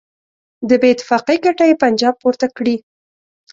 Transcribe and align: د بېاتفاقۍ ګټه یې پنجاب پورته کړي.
د 0.69 0.71
بېاتفاقۍ 0.81 1.37
ګټه 1.45 1.63
یې 1.69 1.79
پنجاب 1.83 2.13
پورته 2.21 2.47
کړي. 2.57 2.75